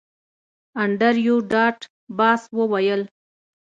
[0.83, 1.77] انډریو ډاټ
[2.17, 3.01] باس وویل